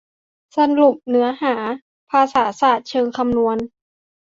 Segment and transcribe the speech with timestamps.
[0.57, 1.55] สรุปเนื้อหา
[2.09, 3.57] ภาษาศาสตร์เชิงคำนวณ